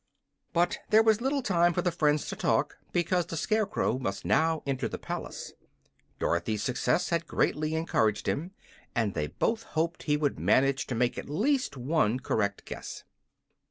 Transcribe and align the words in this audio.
But 0.51 0.79
there 0.89 1.03
was 1.03 1.21
little 1.21 1.43
time 1.43 1.73
for 1.75 1.83
the 1.83 1.91
friends 1.91 2.27
to 2.29 2.35
talk, 2.35 2.79
because 2.91 3.27
the 3.27 3.37
Scarecrow 3.37 3.99
must 3.99 4.25
now 4.25 4.63
enter 4.65 4.87
the 4.87 4.97
palace. 4.97 5.53
Dorothy's 6.17 6.63
success 6.63 7.09
had 7.09 7.27
greatly 7.27 7.75
encouraged 7.75 8.27
him, 8.27 8.49
and 8.95 9.13
they 9.13 9.27
both 9.27 9.61
hoped 9.61 10.01
he 10.01 10.17
would 10.17 10.39
manage 10.39 10.87
to 10.87 10.95
make 10.95 11.19
at 11.19 11.29
least 11.29 11.77
one 11.77 12.19
correct 12.19 12.65
guess. 12.65 13.03